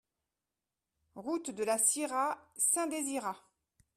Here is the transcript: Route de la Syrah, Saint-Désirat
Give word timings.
Route 1.13 1.51
de 1.51 1.63
la 1.63 1.77
Syrah, 1.77 2.39
Saint-Désirat 2.57 3.37